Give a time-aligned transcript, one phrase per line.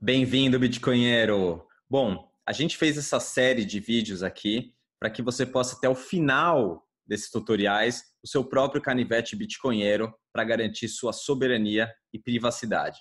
[0.00, 1.66] Bem-vindo, Bitcoinheiro!
[1.90, 5.94] Bom, a gente fez essa série de vídeos aqui para que você possa, até o
[5.96, 12.96] final desses tutoriais, o seu próprio canivete bitcoinheiro para garantir sua soberania e privacidade.
[12.96, 13.00] O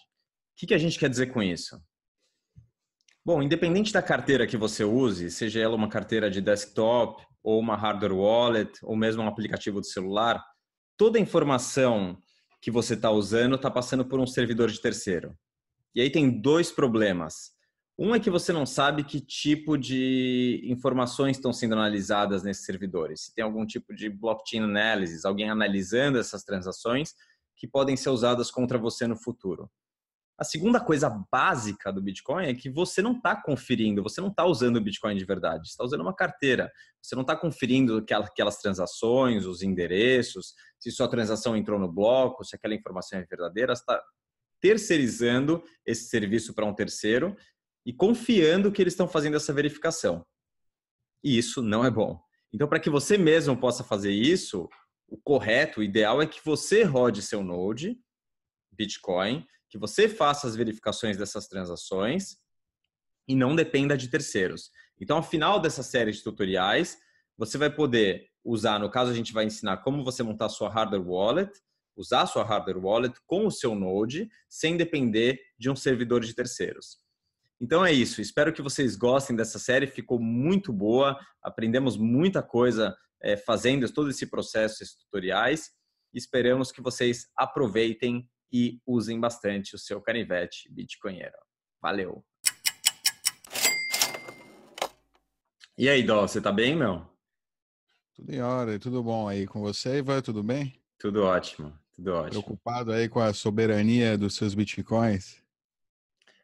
[0.57, 1.79] que, que a gente quer dizer com isso?
[3.23, 7.75] Bom, independente da carteira que você use, seja ela uma carteira de desktop ou uma
[7.75, 10.43] hardware wallet ou mesmo um aplicativo de celular,
[10.97, 12.19] toda a informação
[12.59, 15.37] que você está usando está passando por um servidor de terceiro.
[15.97, 17.53] E aí tem dois problemas.
[17.97, 23.21] Um é que você não sabe que tipo de informações estão sendo analisadas nesses servidores.
[23.21, 27.15] Se tem algum tipo de blockchain analysis, alguém analisando essas transações
[27.55, 29.71] que podem ser usadas contra você no futuro.
[30.37, 34.45] A segunda coisa básica do Bitcoin é que você não está conferindo, você não está
[34.45, 36.71] usando o Bitcoin de verdade, você está usando uma carteira.
[37.01, 42.55] Você não está conferindo aquelas transações, os endereços, se sua transação entrou no bloco, se
[42.55, 43.99] aquela informação é verdadeira, você está
[44.59, 47.35] terceirizando esse serviço para um terceiro
[47.85, 50.25] e confiando que eles estão fazendo essa verificação.
[51.23, 52.19] E isso não é bom.
[52.53, 54.69] Então, para que você mesmo possa fazer isso,
[55.07, 57.97] o correto, o ideal é que você rode seu Node,
[58.71, 62.37] Bitcoin, que você faça as verificações dessas transações
[63.27, 64.71] e não dependa de terceiros.
[64.99, 66.97] Então, ao final dessa série de tutoriais,
[67.37, 71.05] você vai poder usar, no caso a gente vai ensinar como você montar sua hardware
[71.05, 71.51] wallet,
[71.97, 76.99] usar sua hardware wallet com o seu Node, sem depender de um servidor de terceiros.
[77.59, 78.21] Então é isso.
[78.21, 79.87] Espero que vocês gostem dessa série.
[79.87, 81.19] Ficou muito boa.
[81.41, 85.71] Aprendemos muita coisa é, fazendo todo esse processo, esses tutoriais.
[86.13, 91.35] Esperamos que vocês aproveitem e usem bastante o seu canivete bitcoinheiro.
[91.81, 92.23] Valeu!
[95.77, 97.05] E aí, Dó, você tá bem, meu?
[98.15, 100.21] Tudo em hora, tudo bom aí com você, Ivan?
[100.21, 100.81] Tudo bem?
[100.97, 102.43] Tudo ótimo, tudo ótimo.
[102.43, 105.41] Preocupado aí com a soberania dos seus bitcoins?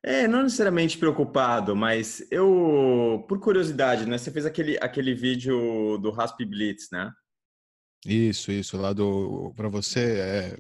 [0.01, 4.17] É, não necessariamente preocupado, mas eu, por curiosidade, né?
[4.17, 7.09] Você fez aquele, aquele vídeo do Rasp Blitz, né?
[8.05, 10.57] Isso, isso, lá do para você é,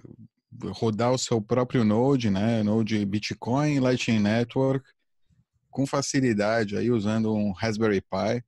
[0.69, 2.63] rodar o seu próprio Node, né?
[2.63, 4.87] Node Bitcoin, Lightning Network,
[5.69, 8.41] com facilidade aí usando um Raspberry Pi.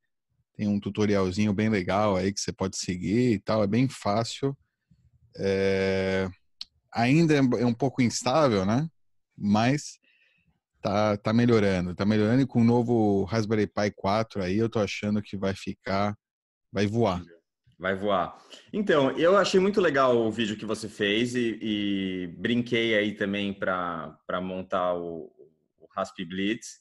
[0.55, 4.55] Tem um tutorialzinho bem legal aí que você pode seguir e tal, é bem fácil.
[5.37, 6.29] É...
[6.95, 8.87] Ainda é, é um pouco instável, né?
[9.37, 9.99] Mas
[10.81, 14.79] tá, tá melhorando, tá melhorando e com o novo Raspberry Pi 4 aí eu tô
[14.79, 16.15] achando que vai ficar,
[16.71, 17.21] vai voar.
[17.77, 18.37] Vai voar.
[18.71, 23.53] Então, eu achei muito legal o vídeo que você fez e, e brinquei aí também
[23.53, 25.29] para montar o,
[25.79, 26.79] o Rasp Blitz.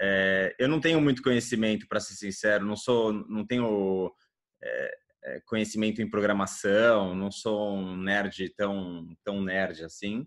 [0.00, 4.12] É, eu não tenho muito conhecimento, para ser sincero, não sou, não tenho
[4.62, 4.94] é,
[5.46, 10.26] conhecimento em programação, não sou um nerd tão, tão nerd assim.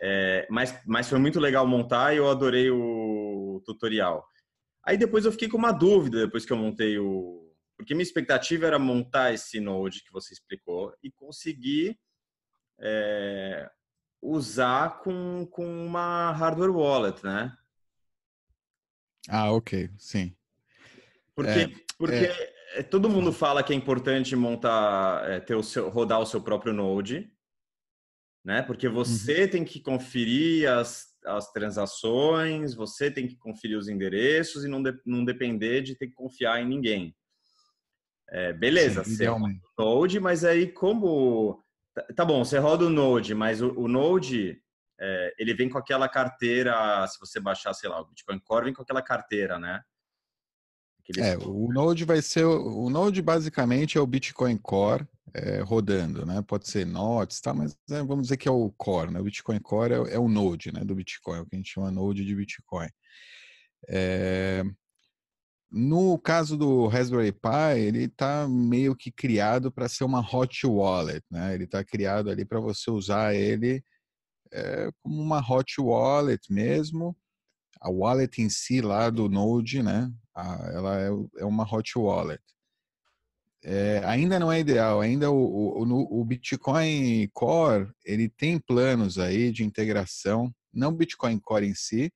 [0.00, 4.26] É, mas, mas foi muito legal montar e eu adorei o tutorial.
[4.84, 7.46] Aí depois eu fiquei com uma dúvida depois que eu montei o,
[7.76, 11.98] porque minha expectativa era montar esse Node que você explicou e conseguir
[12.80, 13.70] é,
[14.20, 17.56] usar com, com uma hardware wallet, né?
[19.28, 20.34] Ah, ok, sim.
[21.34, 22.55] Porque, é, porque é...
[22.90, 26.72] todo mundo fala que é importante montar, é, ter o seu, rodar o seu próprio
[26.72, 27.30] Node,
[28.44, 28.62] né?
[28.62, 29.48] Porque você uhum.
[29.48, 34.96] tem que conferir as, as transações, você tem que conferir os endereços e não, de,
[35.04, 37.14] não depender de ter que confiar em ninguém.
[38.28, 41.62] É, beleza, Sim, você roda o Node, mas aí como...
[41.94, 44.60] Tá, tá bom, você roda o Node, mas o, o Node,
[45.00, 48.74] é, ele vem com aquela carteira, se você baixar, sei lá, o Bitcoin Core vem
[48.74, 49.82] com aquela carteira, né?
[51.18, 52.44] É, o Node vai ser...
[52.44, 56.42] O Node basicamente é o Bitcoin Core é, rodando, né?
[56.42, 57.52] Pode ser Notes, tá?
[57.52, 59.20] Mas é, vamos dizer que é o Core, né?
[59.20, 60.80] O Bitcoin Core é, é, o Node, né?
[60.84, 62.88] Do Bitcoin, é o que a gente chama Node de Bitcoin.
[63.88, 64.64] É,
[65.70, 71.22] no caso do Raspberry Pi, ele está meio que criado para ser uma hot wallet,
[71.30, 71.54] né?
[71.54, 73.82] Ele está criado ali para você usar ele
[74.52, 77.16] é, como uma hot wallet mesmo.
[77.86, 80.12] A wallet em si lá do Node, né?
[80.34, 82.42] A, ela é, é, uma hot wallet.
[83.62, 89.52] É, ainda não é ideal, ainda o, o, o Bitcoin Core ele tem planos aí
[89.52, 92.12] de integração, não Bitcoin Core em si,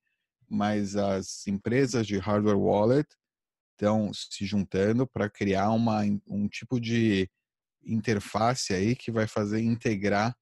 [0.49, 3.07] mas as empresas de hardware wallet
[3.71, 7.29] estão se juntando para criar uma, um tipo de
[7.83, 10.35] interface aí que vai fazer integrar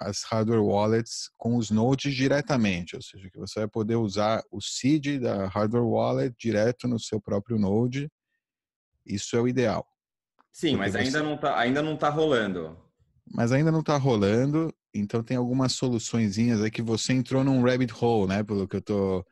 [0.00, 4.60] as hardware wallets com os nodes diretamente, ou seja, que você vai poder usar o
[4.60, 8.10] seed da hardware wallet direto no seu próprio node.
[9.04, 9.86] Isso é o ideal.
[10.52, 11.24] Sim, mas ainda você...
[11.24, 12.76] não está ainda não tá rolando.
[13.32, 17.92] Mas ainda não está rolando, então tem algumas soluçõezinhas aí que você entrou num rabbit
[17.92, 19.24] hole, né, pelo que eu tô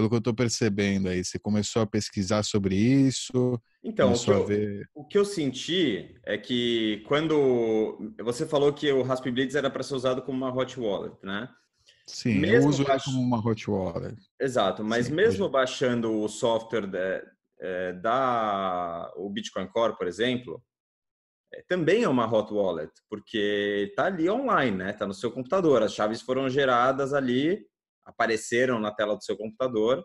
[0.00, 3.60] pelo que eu estou percebendo aí, você começou a pesquisar sobre isso?
[3.84, 4.88] Então, o que, eu, ver...
[4.94, 9.82] o que, eu, senti é que quando você falou que o Raspberry Blitz era para
[9.82, 11.48] ser usado como uma hot wallet, né?
[12.06, 13.04] Sim, mesmo eu uso baix...
[13.04, 14.16] como uma hot wallet.
[14.40, 15.52] Exato, mas Sim, mesmo hoje.
[15.52, 17.22] baixando o software da,
[17.60, 20.62] é, da o Bitcoin Core, por exemplo,
[21.52, 24.90] é, também é uma hot wallet, porque está ali online, né?
[24.90, 25.82] Está no seu computador.
[25.82, 27.66] As chaves foram geradas ali,
[28.04, 30.04] apareceram na tela do seu computador.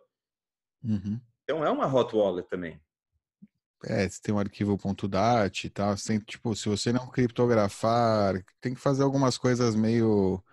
[0.83, 1.19] Uhum.
[1.43, 2.79] Então é uma hot wallet também.
[3.83, 4.77] É, você tem um arquivo
[5.07, 10.43] .dat e tal, tem, tipo, se você não criptografar, tem que fazer algumas coisas meio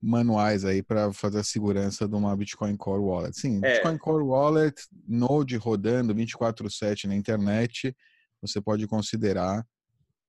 [0.00, 3.38] manuais aí para fazer a segurança de uma Bitcoin Core Wallet.
[3.38, 3.74] Sim, é.
[3.74, 7.94] Bitcoin Core Wallet, Node rodando 24/7 na internet,
[8.40, 9.66] você pode considerar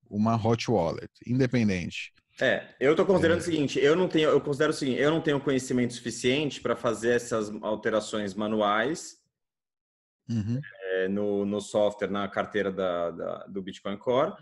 [0.08, 2.12] uma hot wallet, independente.
[2.40, 3.40] É, eu estou considerando é.
[3.40, 6.76] o seguinte, eu não tenho, eu considero o seguinte, eu não tenho conhecimento suficiente para
[6.76, 9.18] fazer essas alterações manuais
[10.28, 10.60] uhum.
[10.82, 14.34] é, no, no software, na carteira da, da do Bitcoin Core,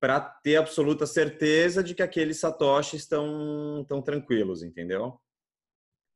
[0.00, 5.20] para ter absoluta certeza de que aqueles satoshis estão estão tranquilos, entendeu?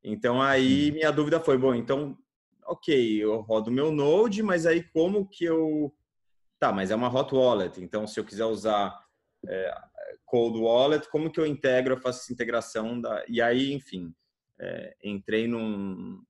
[0.03, 2.17] Então aí minha dúvida foi, bom, então,
[2.65, 5.95] ok, eu rodo meu Node, mas aí como que eu
[6.59, 7.81] Tá, mas é uma hot wallet.
[7.81, 8.99] Então, se eu quiser usar
[9.47, 9.75] é,
[10.29, 13.01] cold wallet, como que eu integro, eu faço essa integração?
[13.01, 13.25] Da...
[13.29, 14.15] E aí, enfim,
[14.59, 16.23] é, entrei num,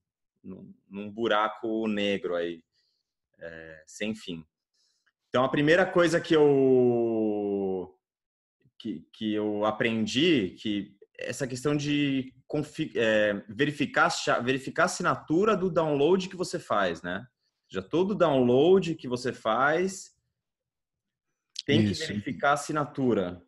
[0.43, 2.63] num, num, buraco negro aí,
[3.39, 4.45] é, sem fim.
[5.29, 7.95] Então, a primeira coisa que eu
[8.79, 12.33] que, que eu aprendi que essa questão de
[12.95, 14.09] é, verificar
[14.43, 17.27] verificar a assinatura do download que você faz, né?
[17.69, 20.17] Já todo download que você faz
[21.67, 22.01] tem Isso.
[22.01, 23.43] que verificar a assinatura.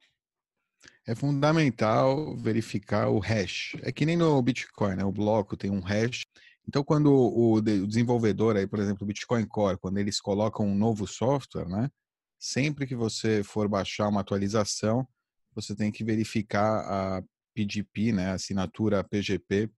[1.11, 3.75] É fundamental verificar o hash.
[3.83, 5.05] É que nem no Bitcoin, né?
[5.05, 6.23] O bloco tem um hash.
[6.69, 11.09] Então, quando o desenvolvedor, aí, por exemplo, o Bitcoin Core, quando eles colocam um novo
[11.09, 11.91] software, né?
[12.39, 15.05] Sempre que você for baixar uma atualização,
[15.53, 17.25] você tem que verificar a
[17.55, 18.27] PGP, né?
[18.31, 19.69] A assinatura PGP,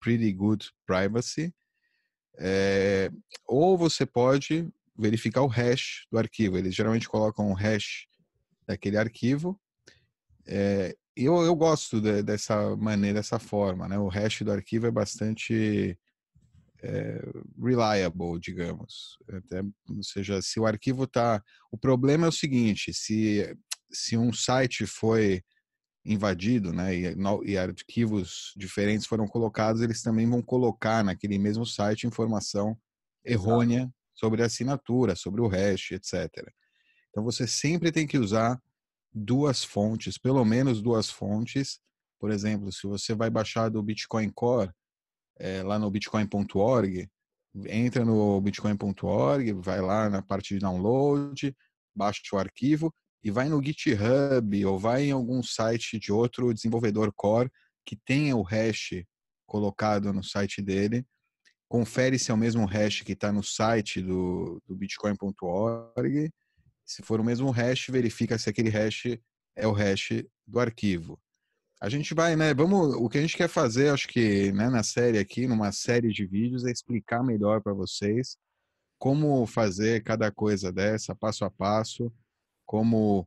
[0.00, 1.54] Pretty Good Privacy.
[2.40, 3.08] É,
[3.46, 4.68] ou você pode
[4.98, 6.58] verificar o hash do arquivo.
[6.58, 8.08] Eles geralmente colocam o hash
[8.66, 9.56] daquele arquivo.
[10.46, 13.98] É, eu, eu gosto de, dessa maneira, dessa forma, né?
[13.98, 15.98] O hash do arquivo é bastante
[16.82, 17.22] é,
[17.62, 19.18] reliable, digamos.
[19.28, 21.42] Até, ou seja, se o arquivo está...
[21.70, 23.56] O problema é o seguinte, se,
[23.90, 25.42] se um site foi
[26.04, 32.08] invadido, né, e, e, arquivos diferentes foram colocados, eles também vão colocar naquele mesmo site
[32.08, 32.76] informação
[33.24, 36.28] errônea sobre a assinatura, sobre o hash, etc.
[37.10, 38.60] Então você sempre tem que usar
[39.12, 41.80] duas fontes, pelo menos duas fontes.
[42.18, 44.70] Por exemplo, se você vai baixar do Bitcoin Core
[45.38, 47.08] é, lá no bitcoin.org,
[47.66, 51.54] entra no bitcoin.org, vai lá na parte de download,
[51.94, 57.12] baixa o arquivo e vai no GitHub ou vai em algum site de outro desenvolvedor
[57.14, 57.50] core
[57.84, 59.04] que tenha o hash
[59.46, 61.04] colocado no site dele
[61.72, 66.30] confere se é o mesmo hash que está no site do, do bitcoin.org.
[66.84, 69.18] Se for o mesmo hash, verifica se aquele hash
[69.56, 71.20] é o hash do arquivo.
[71.80, 72.54] A gente vai, né?
[72.54, 76.12] Vamos, o que a gente quer fazer, acho que né, na série aqui, numa série
[76.12, 78.36] de vídeos, é explicar melhor para vocês
[79.02, 82.12] como fazer cada coisa dessa, passo a passo,
[82.64, 83.26] como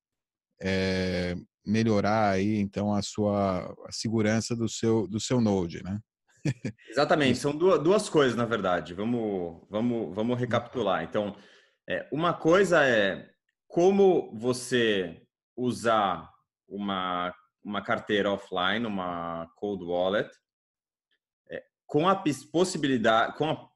[0.62, 6.00] é, melhorar aí então a sua a segurança do seu do seu Node, né?
[6.90, 8.94] Exatamente, são duas, duas coisas, na verdade.
[8.94, 11.04] Vamos, vamos, vamos recapitular.
[11.04, 11.36] Então,
[11.90, 13.30] é, uma coisa é
[13.76, 15.22] como você
[15.54, 16.34] usar
[16.66, 20.34] uma, uma carteira offline, uma cold wallet,
[21.50, 22.16] é, com a
[22.54, 23.70] possibilidade, com a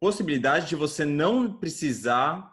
[0.00, 2.50] possibilidade de você não precisar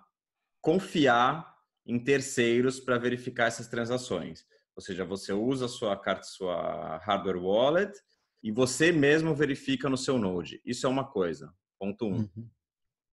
[0.60, 1.56] confiar
[1.86, 4.46] em terceiros para verificar essas transações.
[4.76, 7.98] Ou seja, você usa a sua carta, sua hardware wallet
[8.44, 10.62] e você mesmo verifica no seu Node.
[10.66, 11.50] Isso é uma coisa.
[11.80, 12.18] Ponto um.
[12.18, 12.50] Uhum.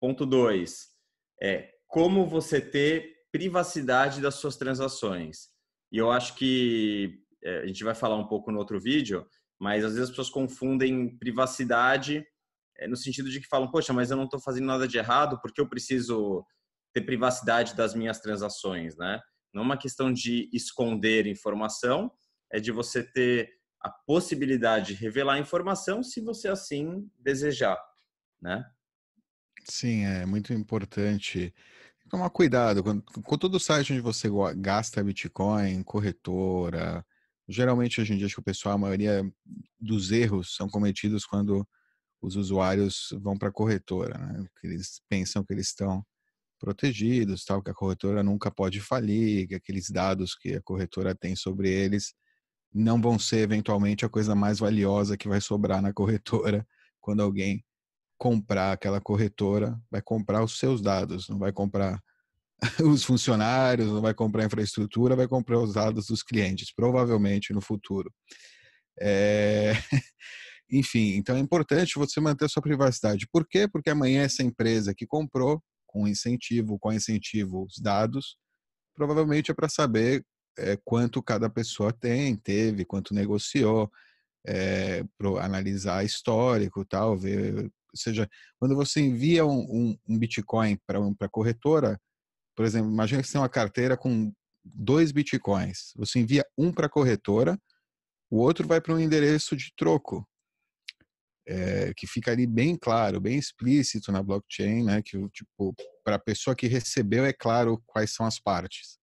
[0.01, 0.89] Ponto dois
[1.39, 5.49] é como você ter privacidade das suas transações.
[5.91, 9.27] E eu acho que é, a gente vai falar um pouco no outro vídeo,
[9.59, 12.25] mas às vezes as pessoas confundem privacidade
[12.79, 15.41] é, no sentido de que falam, poxa, mas eu não estou fazendo nada de errado,
[15.41, 16.45] porque eu preciso
[16.93, 19.21] ter privacidade das minhas transações, né?
[19.53, 22.11] Não é uma questão de esconder informação,
[22.51, 27.79] é de você ter a possibilidade de revelar informação se você assim desejar,
[28.41, 28.65] né?
[29.65, 31.55] Sim, é muito importante
[32.13, 37.03] tomar cuidado com, com todo site onde você gasta Bitcoin, corretora.
[37.49, 39.25] Geralmente hoje em dia acho que o pessoal, a maioria
[39.81, 41.67] dos erros são cometidos quando
[42.21, 44.47] os usuários vão para a corretora, né?
[44.63, 46.05] eles pensam que eles estão
[46.61, 51.35] protegidos, tal, que a corretora nunca pode falir, que aqueles dados que a corretora tem
[51.35, 52.15] sobre eles
[52.73, 56.67] não vão ser eventualmente a coisa mais valiosa que vai sobrar na corretora
[57.01, 57.65] quando alguém
[58.23, 62.01] comprar aquela corretora, vai comprar os seus dados, não vai comprar
[62.81, 68.15] os funcionários, não vai comprar infraestrutura, vai comprar os dados dos clientes, provavelmente no futuro.
[69.01, 69.73] É...
[70.71, 73.27] Enfim, então é importante você manter sua privacidade.
[73.27, 73.67] Por quê?
[73.67, 78.37] Porque amanhã essa empresa que comprou com incentivo, com incentivo os dados,
[78.95, 80.25] provavelmente é para saber
[80.57, 83.91] é, quanto cada pessoa tem, teve, quanto negociou,
[84.47, 90.99] é, para analisar histórico, tal, ver, seja, quando você envia um, um, um Bitcoin para
[90.99, 92.01] a corretora,
[92.57, 94.33] por exemplo, imagine que você tem uma carteira com
[94.65, 97.59] dois Bitcoins, você envia um para a corretora,
[98.31, 100.27] o outro vai para um endereço de troco,
[101.47, 105.03] é, que fica ali bem claro, bem explícito na blockchain, né?
[105.03, 108.99] Que tipo para a pessoa que recebeu é claro quais são as partes.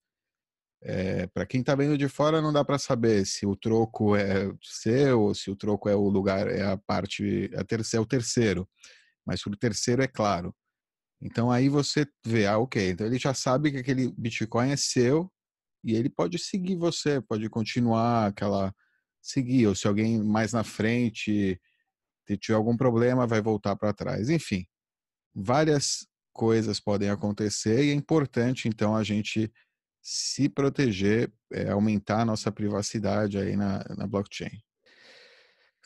[0.81, 4.49] É, para quem está vendo de fora não dá para saber se o troco é
[4.63, 8.07] seu ou se o troco é o lugar é a parte a terceira, é o
[8.07, 8.69] terceiro,
[9.25, 10.55] mas o terceiro é claro.
[11.21, 15.29] Então aí você vê, ah, ok, então ele já sabe que aquele Bitcoin é seu
[15.83, 18.73] e ele pode seguir você, pode continuar aquela
[19.21, 21.59] seguir ou se alguém mais na frente
[22.37, 24.29] tiver algum problema, vai voltar para trás.
[24.29, 24.65] Enfim,
[25.33, 29.51] várias coisas podem acontecer e é importante, então, a gente
[30.11, 34.59] se proteger, é, aumentar a nossa privacidade aí na, na blockchain.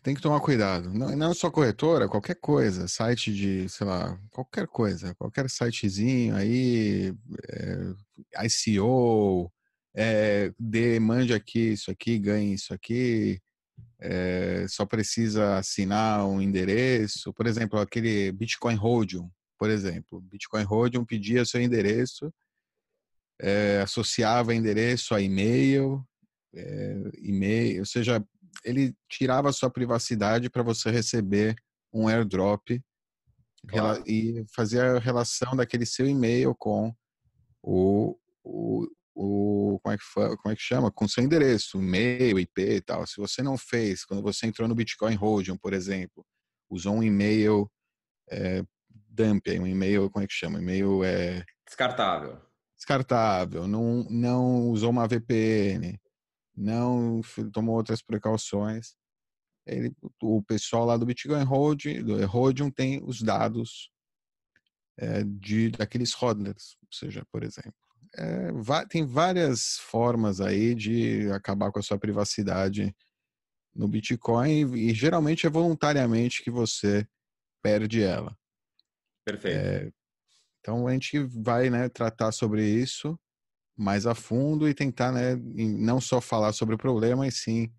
[0.01, 0.93] Tem que tomar cuidado.
[0.93, 7.13] Não, não só corretora, qualquer coisa, site de, sei lá, qualquer coisa, qualquer sitezinho aí,
[7.49, 9.51] é, ICO,
[9.93, 13.41] é, dê, mande aqui isso aqui, ganhe isso aqui,
[13.99, 17.33] é, só precisa assinar um endereço.
[17.33, 20.21] Por exemplo, aquele Bitcoin Rhodium, por exemplo.
[20.21, 22.33] Bitcoin Rhodium pedia seu endereço,
[23.41, 26.05] é, associava endereço a e-mail,
[26.53, 28.23] é, e-mail, ou seja,
[28.63, 31.55] ele tirava a sua privacidade para você receber
[31.91, 32.81] um airdrop
[33.67, 34.03] claro.
[34.07, 36.93] e fazia a relação daquele seu e-mail com
[37.61, 42.61] o, o, o como é que como é que chama com seu endereço, e-mail, IP
[42.61, 43.05] e tal.
[43.07, 46.25] Se você não fez, quando você entrou no Bitcoin Rhodium, por exemplo,
[46.69, 47.69] usou um e-mail
[48.29, 48.63] é,
[49.09, 52.41] dump, um e-mail como é que chama, e-mail é descartável,
[52.83, 55.99] descartável, não não usou uma VPN,
[56.55, 57.21] não
[57.51, 58.95] tomou outras precauções.
[59.65, 63.89] Ele, o pessoal lá do Bitcoin Rhodium, do Rhodium tem os dados
[64.97, 67.83] é, de daqueles hodlers, ou seja, por exemplo
[68.15, 72.95] é, tem várias formas aí de acabar com a sua privacidade
[73.75, 77.07] no Bitcoin e, geralmente é voluntariamente que você
[77.61, 78.37] perde ela.
[79.25, 79.57] Perfeito.
[79.57, 79.91] É,
[80.63, 83.19] então a gente vai né, tratar sobre isso
[83.77, 87.69] mais a fundo e tentar né, não só falar sobre o problema, mas sim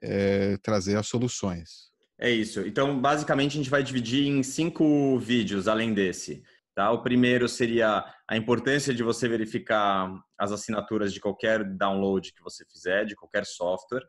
[0.00, 1.90] é, trazer as soluções.
[2.20, 2.60] É isso.
[2.60, 6.42] Então, basicamente, a gente vai dividir em cinco vídeos, além desse.
[6.72, 6.92] Tá?
[6.92, 12.64] O primeiro seria a importância de você verificar as assinaturas de qualquer download que você
[12.70, 14.06] fizer, de qualquer software,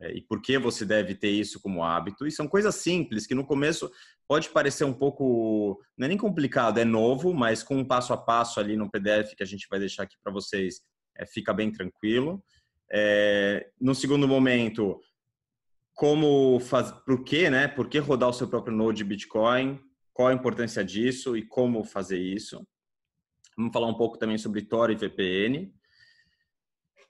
[0.00, 2.26] e por que você deve ter isso como hábito.
[2.26, 3.90] E são coisas simples que no começo
[4.26, 8.16] pode parecer um pouco, não é nem complicado, é novo, mas com um passo a
[8.16, 10.80] passo ali no PDF que a gente vai deixar aqui para vocês,
[11.16, 12.42] é, fica bem tranquilo.
[12.92, 15.00] É, no segundo momento,
[15.94, 17.68] como fazer, por que, né?
[17.68, 19.80] Por que rodar o seu próprio node de Bitcoin?
[20.14, 22.64] qual a importância disso e como fazer isso.
[23.56, 25.74] Vamos falar um pouco também sobre Tor e VPN.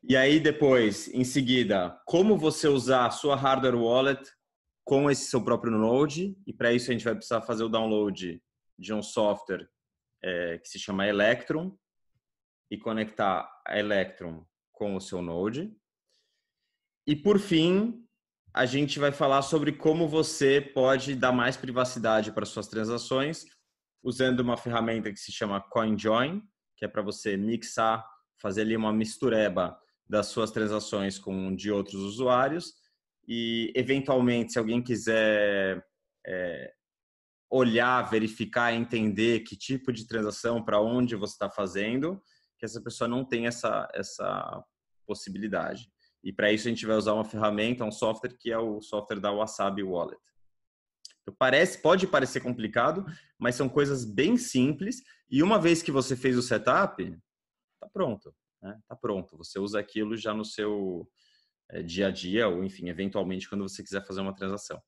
[0.06, 4.22] E aí depois, em seguida, como você usar a sua hardware wallet
[4.84, 6.36] com esse seu próprio Node.
[6.46, 8.40] E para isso a gente vai precisar fazer o download
[8.78, 9.68] de um software
[10.22, 11.76] é, que se chama Electrum
[12.70, 15.74] e conectar a Electrum com o seu Node.
[17.06, 18.04] E por fim,
[18.52, 23.46] a gente vai falar sobre como você pode dar mais privacidade para suas transações
[24.02, 26.42] usando uma ferramenta que se chama CoinJoin,
[26.76, 28.06] que é para você mixar,
[28.36, 32.74] fazer ali uma mistureba das suas transações com de outros usuários
[33.26, 35.84] e eventualmente se alguém quiser
[36.26, 36.72] é,
[37.50, 42.22] olhar, verificar, entender que tipo de transação para onde você está fazendo,
[42.58, 44.62] que essa pessoa não tem essa essa
[45.06, 45.88] possibilidade.
[46.22, 49.20] E para isso a gente vai usar uma ferramenta, um software que é o software
[49.20, 50.20] da Wasabi Wallet.
[51.22, 53.04] Então, parece, pode parecer complicado,
[53.38, 55.02] mas são coisas bem simples.
[55.30, 57.18] E uma vez que você fez o setup,
[57.80, 58.34] tá pronto,
[58.64, 58.80] né?
[58.88, 59.36] Tá pronto.
[59.36, 61.08] Você usa aquilo já no seu
[61.70, 64.82] é, dia a dia ou, enfim, eventualmente quando você quiser fazer uma transação.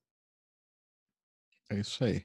[1.70, 2.24] É isso aí.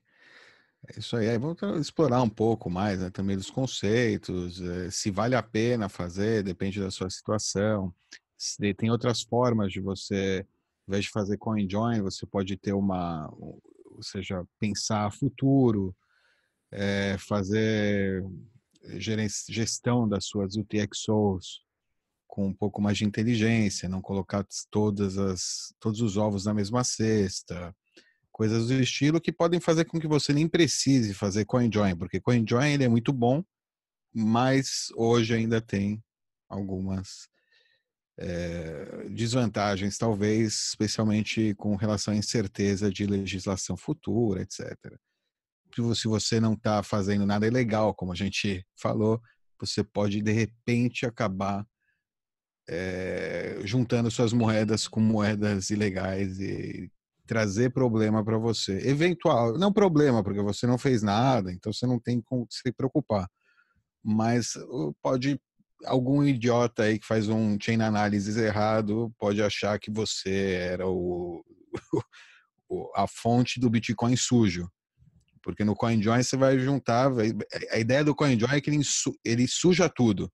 [0.89, 1.29] É isso aí.
[1.29, 5.88] aí vamos explorar um pouco mais né, também dos conceitos, eh, se vale a pena
[5.88, 7.93] fazer, depende da sua situação.
[8.38, 10.46] Se tem outras formas de você,
[10.88, 15.96] ao invés de fazer coin join, você pode ter uma, ou seja, pensar futuro,
[16.72, 18.24] é, fazer
[19.50, 21.61] gestão das suas UTXOs
[22.31, 26.81] com um pouco mais de inteligência, não colocar todas as, todos os ovos na mesma
[26.81, 27.75] cesta,
[28.31, 32.71] coisas do estilo que podem fazer com que você nem precise fazer CoinJoin, porque CoinJoin
[32.71, 33.43] ele é muito bom,
[34.13, 36.01] mas hoje ainda tem
[36.47, 37.27] algumas
[38.17, 44.75] é, desvantagens, talvez, especialmente com relação à incerteza de legislação futura, etc.
[45.95, 49.21] Se você não está fazendo nada ilegal, como a gente falou,
[49.59, 51.65] você pode de repente acabar
[52.69, 56.91] é, juntando suas moedas com moedas ilegais e
[57.25, 58.87] trazer problema para você.
[58.87, 63.29] Eventual, não problema, porque você não fez nada, então você não tem como se preocupar.
[64.03, 64.53] Mas
[65.01, 65.39] pode
[65.85, 71.43] algum idiota aí que faz um chain analysis errado pode achar que você era o,
[72.95, 74.69] a fonte do Bitcoin sujo.
[75.43, 77.12] Porque no CoinJoin você vai juntar.
[77.71, 78.81] A ideia do CoinJoin é que ele,
[79.25, 80.31] ele suja tudo.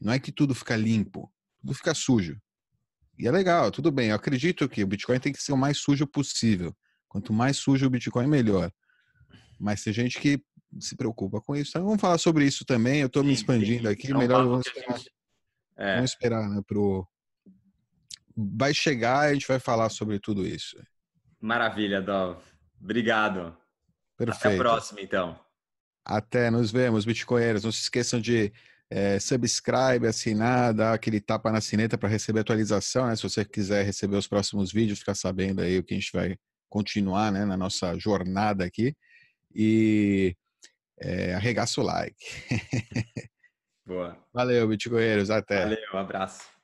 [0.00, 2.38] Não é que tudo fica limpo, tudo fica sujo.
[3.18, 4.10] E é legal, tudo bem.
[4.10, 6.74] Eu acredito que o Bitcoin tem que ser o mais sujo possível.
[7.08, 8.70] Quanto mais sujo o Bitcoin, melhor.
[9.58, 10.38] Mas tem gente que
[10.78, 11.70] se preocupa com isso.
[11.70, 13.00] Então vamos falar sobre isso também.
[13.00, 13.92] Eu estou me expandindo sim.
[13.92, 14.12] aqui.
[14.12, 14.98] É um melhor vamos esperar.
[14.98, 15.10] Gente...
[15.78, 15.94] É.
[15.94, 16.62] Vamos esperar, né?
[16.66, 17.08] Pro...
[18.36, 20.76] Vai chegar e a gente vai falar sobre tudo isso.
[21.40, 22.38] Maravilha, Dov.
[22.80, 23.56] Obrigado.
[24.16, 24.46] Perfeito.
[24.46, 25.38] Até a próxima, então.
[26.04, 27.64] Até, nos vemos, Bitcoinheiros.
[27.64, 28.52] Não se esqueçam de
[28.90, 33.16] é, subscribe, assinar, dar aquele tapa na sineta para receber atualização, né?
[33.16, 36.36] Se você quiser receber os próximos vídeos, ficar sabendo aí o que a gente vai
[36.68, 38.94] continuar, né, na nossa jornada aqui.
[39.54, 40.36] E
[41.00, 42.16] é, arregaça o like.
[43.86, 44.16] Boa.
[44.32, 45.30] Valeu, Bitcoinheiros.
[45.30, 45.62] Até.
[45.62, 46.55] Valeu, um abraço.